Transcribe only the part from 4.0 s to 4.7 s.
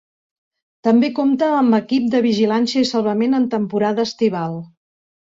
estival.